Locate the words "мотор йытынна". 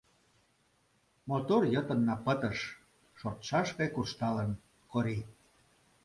1.29-2.15